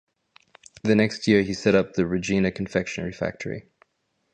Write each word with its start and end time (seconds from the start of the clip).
The 0.81 0.95
next 0.95 1.27
year 1.27 1.43
he 1.43 1.53
set 1.53 1.75
up 1.75 1.93
the 1.93 2.07
"Regina" 2.07 2.51
confectionary 2.51 3.13
factory. 3.13 3.69